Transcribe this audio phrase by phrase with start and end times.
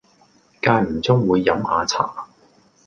[0.63, 2.25] 間唔中會飲吓茶